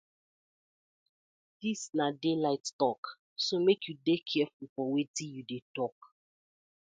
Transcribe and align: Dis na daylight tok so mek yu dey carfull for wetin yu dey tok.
Dis 1.59 1.81
na 1.97 2.05
daylight 2.21 2.65
tok 2.79 3.03
so 3.45 3.53
mek 3.65 3.81
yu 3.87 3.93
dey 4.05 4.21
carfull 4.29 4.71
for 4.73 4.87
wetin 4.93 5.29
yu 5.35 5.41
dey 5.49 5.63
tok. 5.75 5.97